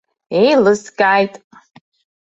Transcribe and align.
Еилыскааит. 0.39 1.33